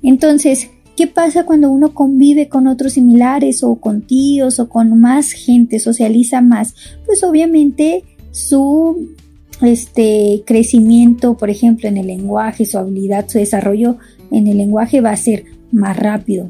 Entonces, 0.02 0.70
¿qué 0.96 1.06
pasa 1.06 1.46
cuando 1.46 1.70
uno 1.70 1.94
convive 1.94 2.48
con 2.48 2.66
otros 2.66 2.94
similares 2.94 3.62
o 3.62 3.76
con 3.76 4.02
tíos 4.02 4.58
o 4.58 4.68
con 4.68 4.98
más 4.98 5.30
gente, 5.30 5.78
socializa 5.78 6.40
más? 6.40 6.74
Pues 7.06 7.22
obviamente 7.22 8.02
su 8.32 9.14
este 9.62 10.42
crecimiento, 10.44 11.36
por 11.36 11.48
ejemplo, 11.48 11.88
en 11.88 11.96
el 11.96 12.08
lenguaje, 12.08 12.64
su 12.64 12.76
habilidad, 12.76 13.28
su 13.28 13.38
desarrollo 13.38 13.98
en 14.32 14.48
el 14.48 14.56
lenguaje 14.56 15.00
va 15.00 15.12
a 15.12 15.16
ser 15.16 15.44
más 15.70 15.96
rápido. 15.96 16.48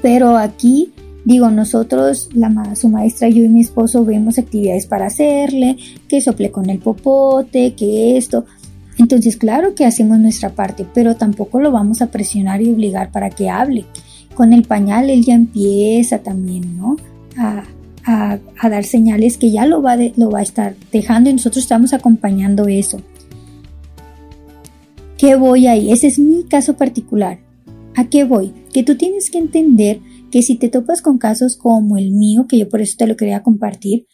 Pero 0.00 0.36
aquí, 0.36 0.92
digo, 1.24 1.50
nosotros, 1.50 2.28
la, 2.34 2.74
su 2.74 2.88
maestra, 2.88 3.28
yo 3.28 3.44
y 3.44 3.48
mi 3.48 3.60
esposo 3.60 4.04
vemos 4.04 4.38
actividades 4.38 4.86
para 4.86 5.06
hacerle, 5.06 5.76
que 6.08 6.20
sople 6.20 6.50
con 6.50 6.68
el 6.70 6.78
popote, 6.78 7.74
que 7.74 8.16
esto. 8.16 8.44
Entonces, 8.98 9.36
claro 9.36 9.74
que 9.74 9.86
hacemos 9.86 10.18
nuestra 10.18 10.50
parte, 10.50 10.86
pero 10.92 11.16
tampoco 11.16 11.60
lo 11.60 11.70
vamos 11.70 12.02
a 12.02 12.08
presionar 12.08 12.60
y 12.60 12.70
obligar 12.70 13.10
para 13.10 13.30
que 13.30 13.48
hable. 13.48 13.84
Con 14.34 14.52
el 14.52 14.62
pañal 14.64 15.10
él 15.10 15.24
ya 15.24 15.34
empieza 15.34 16.18
también, 16.18 16.76
¿no? 16.76 16.96
A, 17.36 17.64
a, 18.04 18.68
dar 18.68 18.84
señales 18.84 19.38
que 19.38 19.50
ya 19.50 19.66
lo 19.66 19.82
va, 19.82 19.96
lo 20.16 20.30
va 20.30 20.40
a 20.40 20.42
estar 20.42 20.74
dejando 20.90 21.30
y 21.30 21.34
nosotros 21.34 21.64
estamos 21.64 21.92
acompañando 21.92 22.66
eso. 22.66 23.00
¿Qué 25.16 25.36
voy 25.36 25.68
ahí? 25.68 25.92
Ese 25.92 26.08
es 26.08 26.18
mi 26.18 26.44
caso 26.44 26.74
particular. 26.74 27.38
¿A 27.94 28.04
qué 28.08 28.24
voy? 28.24 28.52
Que 28.72 28.82
tú 28.82 28.96
tienes 28.96 29.30
que 29.30 29.38
entender 29.38 30.00
que 30.32 30.42
si 30.42 30.56
te 30.56 30.70
topas 30.70 31.02
con 31.02 31.18
casos 31.18 31.56
como 31.56 31.98
el 31.98 32.10
mío, 32.10 32.46
que 32.48 32.58
yo 32.58 32.68
por 32.68 32.80
eso 32.80 32.96
te 32.98 33.06
lo 33.06 33.16
quería 33.16 33.42
compartir, 33.42 34.06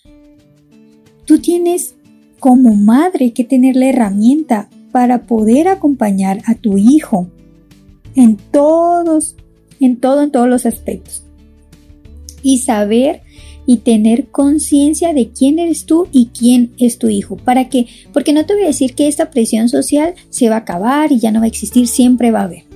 tú 1.24 1.38
tienes 1.38 1.94
como 2.40 2.74
madre 2.74 3.32
que 3.32 3.44
tener 3.44 3.76
la 3.76 3.88
herramienta 3.88 4.68
para 4.90 5.22
poder 5.22 5.68
acompañar 5.68 6.42
a 6.46 6.56
tu 6.56 6.76
hijo 6.76 7.28
en 8.16 8.36
todos, 8.36 9.36
en 9.78 9.96
todo, 9.96 10.22
en 10.22 10.32
todos 10.32 10.48
los 10.48 10.66
aspectos. 10.66 11.22
Y 12.42 12.58
saber 12.58 13.22
y 13.64 13.78
tener 13.78 14.28
conciencia 14.28 15.12
de 15.12 15.28
quién 15.28 15.60
eres 15.60 15.84
tú 15.84 16.08
y 16.10 16.30
quién 16.36 16.72
es 16.78 16.98
tu 16.98 17.08
hijo. 17.08 17.36
¿Para 17.36 17.68
qué? 17.68 17.86
Porque 18.12 18.32
no 18.32 18.44
te 18.44 18.54
voy 18.54 18.64
a 18.64 18.68
decir 18.68 18.94
que 18.94 19.06
esta 19.06 19.30
presión 19.30 19.68
social 19.68 20.14
se 20.30 20.48
va 20.48 20.56
a 20.56 20.60
acabar 20.60 21.12
y 21.12 21.20
ya 21.20 21.30
no 21.30 21.38
va 21.38 21.44
a 21.44 21.48
existir, 21.48 21.86
siempre 21.86 22.32
va 22.32 22.40
a 22.40 22.44
haber. 22.44 22.67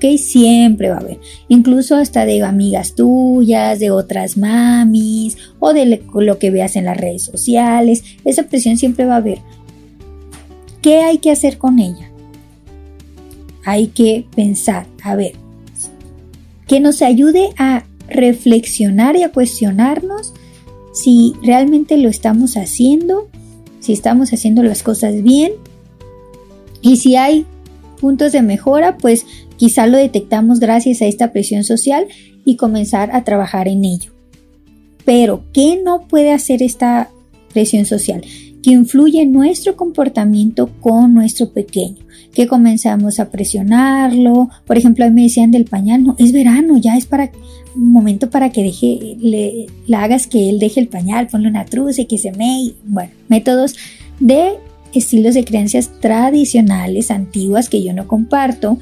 ¿Ok? 0.00 0.18
Siempre 0.18 0.88
va 0.88 0.96
a 0.96 1.00
haber. 1.00 1.20
Incluso 1.48 1.96
hasta 1.96 2.24
de 2.24 2.42
amigas 2.42 2.94
tuyas, 2.94 3.78
de 3.78 3.90
otras 3.90 4.38
mamis 4.38 5.36
o 5.58 5.74
de 5.74 6.02
lo 6.14 6.38
que 6.38 6.50
veas 6.50 6.76
en 6.76 6.86
las 6.86 6.96
redes 6.96 7.24
sociales. 7.24 8.02
Esa 8.24 8.44
presión 8.44 8.78
siempre 8.78 9.04
va 9.04 9.14
a 9.14 9.18
haber. 9.18 9.40
¿Qué 10.80 11.02
hay 11.02 11.18
que 11.18 11.30
hacer 11.30 11.58
con 11.58 11.78
ella? 11.78 12.10
Hay 13.64 13.88
que 13.88 14.24
pensar, 14.34 14.86
a 15.02 15.14
ver, 15.14 15.32
que 16.66 16.80
nos 16.80 17.02
ayude 17.02 17.50
a 17.58 17.84
reflexionar 18.08 19.16
y 19.16 19.22
a 19.22 19.32
cuestionarnos 19.32 20.32
si 20.94 21.34
realmente 21.42 21.98
lo 21.98 22.08
estamos 22.08 22.56
haciendo, 22.56 23.28
si 23.80 23.92
estamos 23.92 24.32
haciendo 24.32 24.62
las 24.62 24.82
cosas 24.82 25.22
bien 25.22 25.52
y 26.80 26.96
si 26.96 27.16
hay 27.16 27.46
puntos 28.00 28.32
de 28.32 28.42
mejora, 28.42 28.96
pues 28.96 29.26
quizá 29.56 29.86
lo 29.86 29.98
detectamos 29.98 30.58
gracias 30.60 31.02
a 31.02 31.06
esta 31.06 31.32
presión 31.32 31.64
social 31.64 32.06
y 32.44 32.56
comenzar 32.56 33.10
a 33.12 33.24
trabajar 33.24 33.68
en 33.68 33.84
ello. 33.84 34.12
Pero, 35.04 35.44
¿qué 35.52 35.80
no 35.82 36.02
puede 36.02 36.32
hacer 36.32 36.62
esta 36.62 37.10
presión 37.52 37.84
social? 37.84 38.22
Que 38.62 38.70
influye 38.72 39.22
en 39.22 39.32
nuestro 39.32 39.76
comportamiento 39.76 40.70
con 40.80 41.14
nuestro 41.14 41.50
pequeño 41.50 42.10
que 42.34 42.46
comenzamos 42.46 43.18
a 43.18 43.30
presionarlo. 43.30 44.50
Por 44.66 44.78
ejemplo, 44.78 45.04
a 45.04 45.08
mí 45.08 45.14
me 45.14 45.22
decían 45.22 45.50
del 45.50 45.64
pañal, 45.64 46.04
no, 46.04 46.16
es 46.18 46.32
verano, 46.32 46.78
ya 46.78 46.96
es 46.96 47.06
para 47.06 47.30
un 47.74 47.92
momento 47.92 48.30
para 48.30 48.50
que 48.50 48.62
deje, 48.62 49.16
le, 49.20 49.66
hagas 49.94 50.26
que 50.26 50.48
él 50.48 50.58
deje 50.58 50.80
el 50.80 50.88
pañal, 50.88 51.28
ponle 51.28 51.48
una 51.48 51.64
truce, 51.64 52.06
que 52.06 52.18
se 52.18 52.32
me... 52.32 52.72
Bueno, 52.84 53.10
métodos 53.28 53.74
de 54.20 54.52
estilos 54.94 55.34
de 55.34 55.44
creencias 55.44 55.90
tradicionales, 56.00 57.10
antiguas, 57.10 57.68
que 57.68 57.82
yo 57.82 57.92
no 57.92 58.06
comparto, 58.08 58.78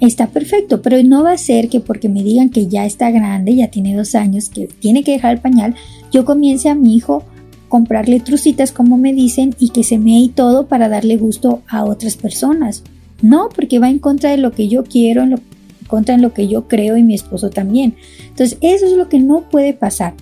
está 0.00 0.26
perfecto, 0.28 0.82
pero 0.82 1.02
no 1.02 1.22
va 1.22 1.32
a 1.32 1.38
ser 1.38 1.68
que 1.68 1.80
porque 1.80 2.08
me 2.08 2.24
digan 2.24 2.50
que 2.50 2.66
ya 2.66 2.84
está 2.84 3.10
grande, 3.10 3.54
ya 3.54 3.68
tiene 3.68 3.94
dos 3.94 4.14
años, 4.14 4.48
que 4.48 4.66
tiene 4.66 5.04
que 5.04 5.12
dejar 5.12 5.34
el 5.34 5.40
pañal, 5.40 5.74
yo 6.10 6.24
comience 6.24 6.68
a 6.68 6.74
mi 6.74 6.96
hijo 6.96 7.24
comprarle 7.68 8.20
trucitas 8.20 8.72
como 8.72 8.98
me 8.98 9.14
dicen 9.14 9.54
y 9.58 9.70
que 9.70 9.82
se 9.84 9.98
me 9.98 10.20
y 10.20 10.28
todo 10.28 10.66
para 10.66 10.88
darle 10.88 11.16
gusto 11.16 11.62
a 11.68 11.84
otras 11.84 12.16
personas. 12.16 12.82
No, 13.22 13.48
porque 13.48 13.78
va 13.78 13.88
en 13.88 13.98
contra 13.98 14.30
de 14.30 14.36
lo 14.36 14.52
que 14.52 14.68
yo 14.68 14.84
quiero, 14.84 15.22
en, 15.22 15.40
contra 15.86 16.16
de 16.16 16.22
lo 16.22 16.34
que 16.34 16.48
yo 16.48 16.68
creo 16.68 16.96
y 16.96 17.02
mi 17.02 17.14
esposo 17.14 17.48
también. 17.48 17.94
Entonces, 18.28 18.58
eso 18.60 18.86
es 18.86 18.92
lo 18.92 19.08
que 19.08 19.20
no 19.20 19.48
puede 19.48 19.72
pasar, 19.72 20.14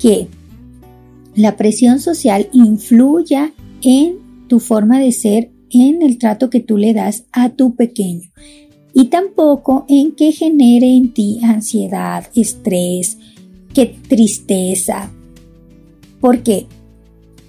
que 0.00 0.28
la 1.34 1.56
presión 1.56 1.98
social 1.98 2.48
influya 2.52 3.52
en 3.82 4.21
tu 4.52 4.60
forma 4.60 5.00
de 5.00 5.12
ser, 5.12 5.50
en 5.70 6.02
el 6.02 6.18
trato 6.18 6.50
que 6.50 6.60
tú 6.60 6.76
le 6.76 6.92
das 6.92 7.24
a 7.32 7.48
tu 7.48 7.74
pequeño. 7.74 8.30
Y 8.92 9.06
tampoco 9.06 9.86
en 9.88 10.12
que 10.12 10.30
genere 10.30 10.94
en 10.94 11.14
ti 11.14 11.40
ansiedad, 11.42 12.26
estrés, 12.34 13.16
que 13.72 13.86
tristeza. 13.86 15.10
Porque 16.20 16.66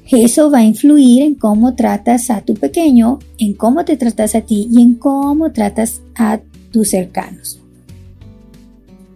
eso 0.10 0.50
va 0.50 0.60
a 0.60 0.64
influir 0.64 1.24
en 1.24 1.36
cómo 1.36 1.76
tratas 1.76 2.30
a 2.30 2.40
tu 2.40 2.54
pequeño, 2.54 3.20
en 3.38 3.54
cómo 3.54 3.84
te 3.84 3.98
tratas 3.98 4.34
a 4.34 4.40
ti 4.40 4.70
y 4.72 4.82
en 4.82 4.94
cómo 4.94 5.52
tratas 5.52 6.02
a 6.16 6.40
tus 6.72 6.92
cercanos. 6.92 7.60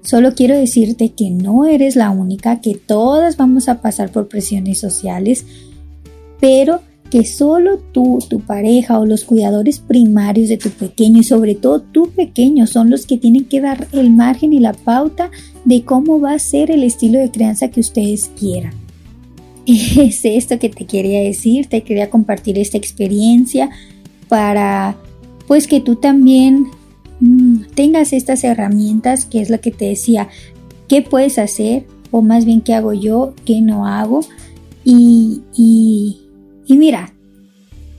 Solo 0.01 0.35
quiero 0.35 0.57
decirte 0.57 1.13
que 1.13 1.29
no 1.29 1.65
eres 1.65 1.95
la 1.95 2.09
única, 2.09 2.59
que 2.59 2.75
todas 2.75 3.37
vamos 3.37 3.69
a 3.69 3.79
pasar 3.79 4.11
por 4.11 4.27
presiones 4.27 4.77
sociales, 4.77 5.45
pero 6.41 6.81
que 7.09 7.25
solo 7.25 7.79
tú, 7.91 8.19
tu 8.29 8.39
pareja 8.39 8.99
o 8.99 9.05
los 9.05 9.23
cuidadores 9.23 9.79
primarios 9.79 10.49
de 10.49 10.57
tu 10.57 10.69
pequeño 10.69 11.19
y 11.19 11.23
sobre 11.23 11.55
todo 11.55 11.81
tu 11.81 12.09
pequeño 12.09 12.67
son 12.67 12.89
los 12.89 13.05
que 13.05 13.17
tienen 13.17 13.45
que 13.45 13.61
dar 13.61 13.87
el 13.91 14.11
margen 14.11 14.53
y 14.53 14.59
la 14.59 14.73
pauta 14.73 15.31
de 15.65 15.83
cómo 15.83 16.19
va 16.19 16.33
a 16.33 16.39
ser 16.39 16.71
el 16.71 16.83
estilo 16.83 17.19
de 17.19 17.31
crianza 17.31 17.69
que 17.69 17.79
ustedes 17.79 18.29
quieran. 18.37 18.73
es 19.65 20.23
esto 20.23 20.59
que 20.59 20.69
te 20.69 20.85
quería 20.85 21.21
decir, 21.21 21.67
te 21.67 21.83
quería 21.83 22.09
compartir 22.09 22.57
esta 22.57 22.77
experiencia 22.77 23.69
para 24.29 24.97
pues 25.47 25.67
que 25.67 25.79
tú 25.79 25.95
también 25.95 26.67
mm, 27.19 27.63
tengas 27.73 28.13
estas 28.13 28.43
herramientas 28.43 29.25
que 29.25 29.41
es 29.41 29.49
lo 29.49 29.59
que 29.59 29.71
te 29.71 29.85
decía, 29.85 30.29
qué 30.87 31.01
puedes 31.01 31.37
hacer 31.37 31.85
o 32.11 32.21
más 32.21 32.45
bien 32.45 32.61
qué 32.61 32.73
hago 32.73 32.93
yo, 32.93 33.33
qué 33.45 33.61
no 33.61 33.85
hago 33.85 34.21
y, 34.85 35.41
y, 35.55 36.21
y 36.67 36.77
mira, 36.77 37.13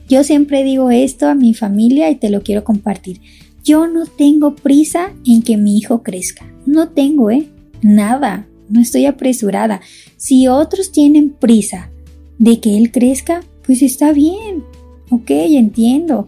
yo 0.07 0.23
siempre 0.23 0.63
digo 0.63 0.91
esto 0.91 1.27
a 1.27 1.35
mi 1.35 1.53
familia 1.53 2.09
y 2.09 2.15
te 2.15 2.29
lo 2.29 2.41
quiero 2.41 2.63
compartir. 2.63 3.21
Yo 3.63 3.87
no 3.87 4.05
tengo 4.05 4.55
prisa 4.55 5.11
en 5.25 5.43
que 5.43 5.57
mi 5.57 5.77
hijo 5.77 6.01
crezca. 6.03 6.45
No 6.65 6.89
tengo, 6.89 7.29
¿eh? 7.29 7.47
Nada 7.81 8.47
no 8.69 8.79
estoy 8.79 9.05
apresurada. 9.05 9.81
Si 10.15 10.47
otros 10.47 10.91
tienen 10.91 11.31
prisa 11.31 11.89
de 12.37 12.59
que 12.59 12.77
él 12.77 12.91
crezca, 12.91 13.41
pues 13.65 13.81
está 13.81 14.13
bien, 14.13 14.63
ok, 15.09 15.29
entiendo. 15.29 16.27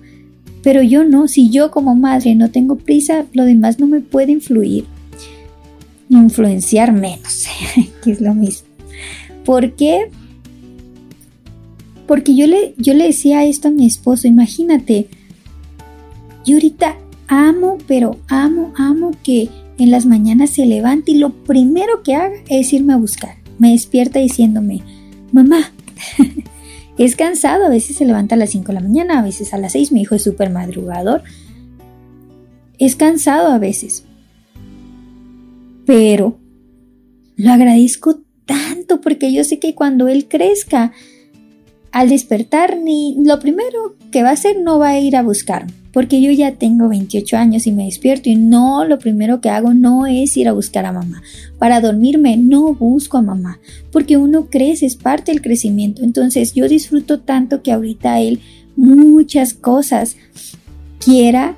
Pero 0.64 0.82
yo 0.84 1.04
no, 1.04 1.28
si 1.28 1.50
yo 1.50 1.72
como 1.72 1.96
madre 1.96 2.36
no 2.36 2.52
tengo 2.52 2.78
prisa, 2.78 3.26
lo 3.34 3.46
demás 3.46 3.80
no 3.80 3.88
me 3.88 4.02
puede 4.02 4.32
influir. 4.32 4.86
Influenciar 6.10 6.92
menos, 6.92 7.46
que 8.04 8.12
es 8.12 8.22
lo 8.22 8.34
mismo. 8.34 8.68
¿Por 9.46 9.76
qué? 9.76 10.10
Porque 12.12 12.36
yo 12.36 12.46
le, 12.46 12.74
yo 12.76 12.94
le 12.94 13.06
decía 13.06 13.46
esto 13.46 13.70
a 13.70 13.72
mi 13.72 13.86
esposo, 13.86 14.28
imagínate, 14.28 15.08
yo 16.44 16.56
ahorita 16.56 16.98
amo, 17.30 17.78
pero 17.88 18.20
amo, 18.28 18.74
amo 18.76 19.12
que 19.24 19.48
en 19.78 19.92
las 19.92 20.06
mañanas 20.06 20.50
se 20.50 20.66
levanta 20.66 21.10
y 21.10 21.20
lo 21.20 21.30
primero 21.30 22.04
que 22.04 22.16
haga 22.16 22.36
es 22.50 22.74
irme 22.74 22.92
a 22.92 22.98
buscar. 22.98 23.38
Me 23.60 23.72
despierta 23.72 24.20
diciéndome, 24.20 24.82
mamá, 25.32 25.72
es 26.98 27.16
cansado, 27.16 27.66
a 27.66 27.70
veces 27.70 27.96
se 27.96 28.04
levanta 28.04 28.36
a 28.36 28.38
las 28.38 28.50
5 28.50 28.68
de 28.68 28.74
la 28.74 28.82
mañana, 28.82 29.20
a 29.20 29.24
veces 29.24 29.54
a 29.54 29.58
las 29.58 29.72
6, 29.72 29.94
mi 29.94 30.02
hijo 30.02 30.16
es 30.16 30.24
súper 30.24 30.50
madrugador. 30.50 31.24
Es 32.78 32.98
cansado 32.98 33.54
a 33.54 33.58
veces. 33.58 34.04
Pero 35.86 36.38
lo 37.38 37.54
agradezco 37.54 38.20
tanto 38.46 39.00
porque 39.00 39.32
yo 39.32 39.46
sé 39.46 39.60
que 39.60 39.76
cuando 39.76 40.10
él 40.10 40.28
crezca, 40.28 40.92
al 41.92 42.10
despertar, 42.10 42.78
ni 42.78 43.16
lo 43.24 43.40
primero 43.40 43.96
que 44.12 44.24
va 44.24 44.30
a 44.30 44.34
hacer 44.34 44.60
no 44.62 44.80
va 44.80 44.90
a 44.90 45.00
ir 45.00 45.16
a 45.16 45.24
buscarme 45.24 45.82
porque 45.92 46.22
yo 46.22 46.32
ya 46.32 46.54
tengo 46.54 46.88
28 46.90 47.38
años 47.38 47.68
y 47.68 47.72
me 47.72 47.86
despierto 47.86 48.30
y 48.30 48.36
no, 48.36 48.86
lo 48.86 49.00
primero 49.00 49.42
que 49.42 49.50
hago 49.50 49.74
no 49.74 50.06
es 50.06 50.38
ir 50.38 50.48
a 50.48 50.54
buscar 50.54 50.86
a 50.86 50.94
mamá. 50.94 51.22
Para 51.60 51.82
dormirme 51.82 52.38
no 52.38 52.74
busco 52.74 53.18
a 53.18 53.22
mamá, 53.22 53.60
porque 53.92 54.18
uno 54.18 54.48
crece, 54.50 54.86
es 54.86 54.96
parte 54.96 55.32
del 55.32 55.42
crecimiento. 55.42 56.04
Entonces 56.04 56.54
yo 56.54 56.68
disfruto 56.68 57.20
tanto 57.20 57.62
que 57.62 57.72
ahorita 57.72 58.22
él 58.22 58.40
muchas 58.76 59.54
cosas 59.54 60.16
quiera 61.04 61.58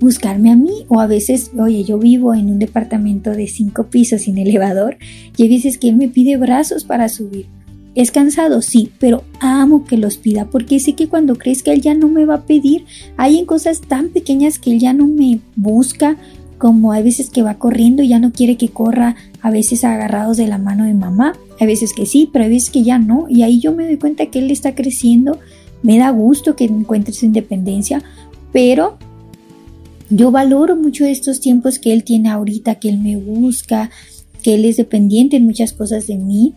buscarme 0.00 0.52
a 0.52 0.56
mí 0.56 0.84
o 0.86 1.00
a 1.00 1.08
veces, 1.08 1.50
oye, 1.58 1.82
yo 1.82 1.98
vivo 1.98 2.32
en 2.34 2.50
un 2.50 2.60
departamento 2.60 3.32
de 3.32 3.48
cinco 3.48 3.88
pisos 3.88 4.22
sin 4.22 4.38
elevador 4.38 4.96
y 5.36 5.42
hay 5.42 5.48
veces 5.48 5.78
que 5.78 5.88
él 5.88 5.96
me 5.96 6.08
pide 6.08 6.36
brazos 6.36 6.84
para 6.84 7.08
subir 7.08 7.46
es 7.98 8.12
cansado, 8.12 8.62
sí, 8.62 8.92
pero 9.00 9.24
amo 9.40 9.84
que 9.84 9.96
los 9.96 10.18
pida 10.18 10.44
porque 10.44 10.78
sé 10.78 10.92
que 10.92 11.08
cuando 11.08 11.34
crezca 11.34 11.72
él 11.72 11.80
ya 11.80 11.94
no 11.94 12.06
me 12.06 12.26
va 12.26 12.34
a 12.34 12.46
pedir. 12.46 12.84
Hay 13.16 13.38
en 13.38 13.44
cosas 13.44 13.80
tan 13.80 14.10
pequeñas 14.10 14.60
que 14.60 14.70
él 14.70 14.78
ya 14.78 14.92
no 14.92 15.08
me 15.08 15.40
busca, 15.56 16.16
como 16.58 16.92
hay 16.92 17.02
veces 17.02 17.28
que 17.28 17.42
va 17.42 17.58
corriendo 17.58 18.04
y 18.04 18.08
ya 18.08 18.20
no 18.20 18.30
quiere 18.30 18.56
que 18.56 18.68
corra, 18.68 19.16
a 19.42 19.50
veces 19.50 19.82
agarrados 19.82 20.36
de 20.36 20.46
la 20.46 20.58
mano 20.58 20.84
de 20.84 20.94
mamá, 20.94 21.32
hay 21.58 21.66
veces 21.66 21.92
que 21.92 22.06
sí, 22.06 22.30
pero 22.32 22.44
hay 22.44 22.52
veces 22.52 22.70
que 22.70 22.84
ya 22.84 23.00
no. 23.00 23.26
Y 23.28 23.42
ahí 23.42 23.58
yo 23.58 23.74
me 23.74 23.84
doy 23.84 23.96
cuenta 23.96 24.26
que 24.26 24.38
él 24.38 24.52
está 24.52 24.76
creciendo, 24.76 25.40
me 25.82 25.98
da 25.98 26.10
gusto 26.10 26.54
que 26.54 26.66
encuentre 26.66 27.12
su 27.12 27.26
independencia, 27.26 28.00
pero 28.52 28.96
yo 30.08 30.30
valoro 30.30 30.76
mucho 30.76 31.04
estos 31.04 31.40
tiempos 31.40 31.80
que 31.80 31.92
él 31.92 32.04
tiene 32.04 32.28
ahorita, 32.28 32.76
que 32.76 32.90
él 32.90 33.00
me 33.00 33.16
busca, 33.16 33.90
que 34.40 34.54
él 34.54 34.64
es 34.66 34.76
dependiente 34.76 35.36
en 35.36 35.46
muchas 35.46 35.72
cosas 35.72 36.06
de 36.06 36.14
mí 36.14 36.54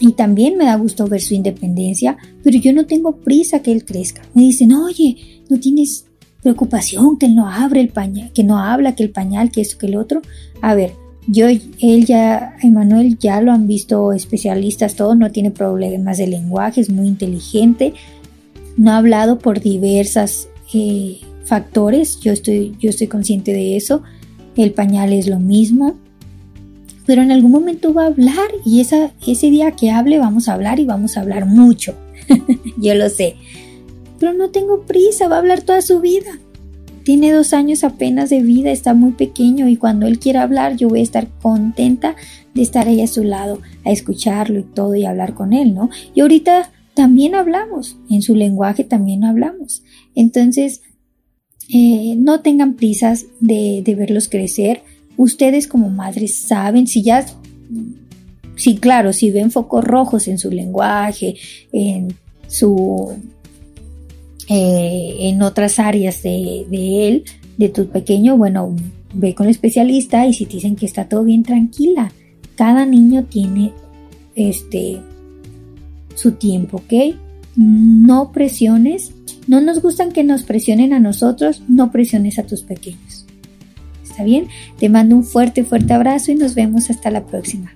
y 0.00 0.12
también 0.12 0.56
me 0.56 0.64
da 0.64 0.76
gusto 0.76 1.06
ver 1.06 1.20
su 1.20 1.34
independencia, 1.34 2.16
pero 2.42 2.58
yo 2.58 2.72
no 2.72 2.86
tengo 2.86 3.16
prisa 3.16 3.60
que 3.60 3.72
él 3.72 3.84
crezca. 3.84 4.22
Me 4.34 4.42
dicen, 4.42 4.72
oye, 4.72 5.42
no 5.48 5.58
tienes 5.58 6.06
preocupación 6.42 7.18
que 7.18 7.26
él 7.26 7.34
no 7.34 7.48
abre 7.48 7.80
el 7.80 7.88
pañal, 7.88 8.32
que 8.32 8.44
no 8.44 8.58
habla, 8.58 8.94
que 8.94 9.02
el 9.02 9.10
pañal, 9.10 9.50
que 9.50 9.62
eso, 9.62 9.78
que 9.78 9.86
el 9.86 9.96
otro. 9.96 10.22
A 10.60 10.74
ver, 10.74 10.92
yo, 11.26 11.48
él 11.48 12.06
ya, 12.06 12.56
Emanuel 12.62 13.18
ya 13.18 13.40
lo 13.40 13.52
han 13.52 13.66
visto 13.66 14.12
especialistas, 14.12 14.94
todo, 14.94 15.14
no 15.14 15.32
tiene 15.32 15.50
problemas 15.50 16.18
de 16.18 16.28
lenguaje, 16.28 16.80
es 16.80 16.90
muy 16.90 17.08
inteligente, 17.08 17.94
no 18.76 18.92
ha 18.92 18.98
hablado 18.98 19.38
por 19.38 19.60
diversas 19.60 20.48
eh, 20.72 21.18
factores, 21.44 22.20
yo 22.20 22.32
estoy, 22.32 22.76
yo 22.78 22.90
estoy 22.90 23.08
consciente 23.08 23.52
de 23.52 23.76
eso. 23.76 24.02
El 24.56 24.72
pañal 24.72 25.12
es 25.12 25.26
lo 25.26 25.38
mismo, 25.38 25.96
pero 27.06 27.22
en 27.22 27.30
algún 27.30 27.52
momento 27.52 27.94
va 27.94 28.02
a 28.02 28.08
hablar 28.08 28.48
y 28.64 28.80
esa, 28.80 29.12
ese 29.26 29.50
día 29.50 29.70
que 29.70 29.90
hable 29.90 30.18
vamos 30.18 30.48
a 30.48 30.54
hablar 30.54 30.80
y 30.80 30.84
vamos 30.84 31.16
a 31.16 31.20
hablar 31.20 31.46
mucho. 31.46 31.94
Yo 32.78 32.94
lo 32.94 33.08
sé. 33.08 33.36
Pero 34.18 34.32
no 34.32 34.50
tengo 34.50 34.82
prisa, 34.82 35.28
va 35.28 35.36
a 35.36 35.38
hablar 35.38 35.62
toda 35.62 35.82
su 35.82 36.00
vida. 36.00 36.40
Tiene 37.04 37.30
dos 37.30 37.52
años 37.52 37.84
apenas 37.84 38.30
de 38.30 38.42
vida, 38.42 38.72
está 38.72 38.92
muy 38.92 39.12
pequeño 39.12 39.68
y 39.68 39.76
cuando 39.76 40.06
él 40.06 40.18
quiera 40.18 40.42
hablar 40.42 40.76
yo 40.76 40.88
voy 40.88 40.98
a 40.98 41.04
estar 41.04 41.28
contenta 41.40 42.16
de 42.52 42.62
estar 42.62 42.88
ahí 42.88 43.00
a 43.00 43.06
su 43.06 43.22
lado, 43.22 43.60
a 43.84 43.92
escucharlo 43.92 44.58
y 44.58 44.64
todo 44.64 44.96
y 44.96 45.04
hablar 45.04 45.34
con 45.34 45.52
él, 45.52 45.72
¿no? 45.72 45.88
Y 46.14 46.22
ahorita 46.22 46.72
también 46.94 47.36
hablamos, 47.36 47.96
en 48.10 48.22
su 48.22 48.34
lenguaje 48.34 48.82
también 48.82 49.22
hablamos. 49.22 49.84
Entonces, 50.16 50.80
eh, 51.72 52.16
no 52.16 52.40
tengan 52.40 52.74
prisas 52.74 53.26
de, 53.38 53.82
de 53.84 53.94
verlos 53.94 54.28
crecer 54.28 54.82
Ustedes 55.16 55.66
como 55.66 55.88
madres 55.90 56.36
saben 56.36 56.86
si 56.86 57.02
ya, 57.02 57.24
sí, 58.56 58.76
claro, 58.76 59.12
si 59.12 59.30
ven 59.30 59.50
focos 59.50 59.84
rojos 59.84 60.28
en 60.28 60.38
su 60.38 60.50
lenguaje, 60.50 61.36
en 61.72 62.14
su, 62.48 63.12
eh, 64.48 65.16
en 65.20 65.42
otras 65.42 65.78
áreas 65.78 66.22
de, 66.22 66.66
de 66.70 67.08
él, 67.08 67.24
de 67.56 67.68
tu 67.68 67.88
pequeño, 67.88 68.36
bueno, 68.36 68.74
ve 69.14 69.34
con 69.34 69.46
el 69.46 69.50
especialista 69.50 70.26
y 70.26 70.34
si 70.34 70.46
te 70.46 70.54
dicen 70.54 70.76
que 70.76 70.86
está 70.86 71.08
todo 71.08 71.24
bien, 71.24 71.42
tranquila. 71.42 72.12
Cada 72.54 72.86
niño 72.86 73.24
tiene 73.24 73.72
este 74.34 75.00
su 76.14 76.32
tiempo, 76.32 76.78
¿ok? 76.78 77.14
No 77.56 78.32
presiones, 78.32 79.12
no 79.46 79.60
nos 79.60 79.80
gustan 79.80 80.12
que 80.12 80.24
nos 80.24 80.42
presionen 80.42 80.92
a 80.92 81.00
nosotros, 81.00 81.62
no 81.68 81.90
presiones 81.90 82.38
a 82.38 82.44
tus 82.44 82.62
pequeños. 82.62 83.15
¿Está 84.16 84.24
bien? 84.24 84.48
Te 84.78 84.88
mando 84.88 85.14
un 85.14 85.24
fuerte, 85.24 85.62
fuerte 85.62 85.92
abrazo 85.92 86.32
y 86.32 86.36
nos 86.36 86.54
vemos 86.54 86.88
hasta 86.88 87.10
la 87.10 87.26
próxima. 87.26 87.74